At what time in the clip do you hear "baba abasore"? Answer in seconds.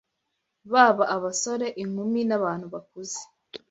0.71-1.67